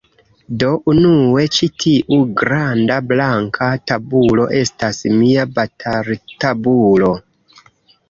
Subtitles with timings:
[0.61, 7.17] Do, unue, ĉi tiu granda blanka tabulo estas mia bataltabulo